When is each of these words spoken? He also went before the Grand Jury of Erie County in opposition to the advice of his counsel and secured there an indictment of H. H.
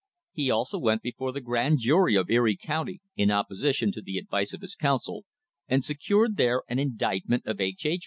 He 0.31 0.49
also 0.49 0.79
went 0.79 1.03
before 1.03 1.31
the 1.31 1.41
Grand 1.45 1.77
Jury 1.77 2.15
of 2.15 2.27
Erie 2.27 2.57
County 2.59 3.01
in 3.15 3.29
opposition 3.29 3.91
to 3.91 4.01
the 4.01 4.17
advice 4.17 4.51
of 4.51 4.61
his 4.61 4.73
counsel 4.73 5.25
and 5.67 5.85
secured 5.85 6.37
there 6.37 6.63
an 6.67 6.79
indictment 6.79 7.45
of 7.45 7.61
H. 7.61 7.85
H. 7.85 7.99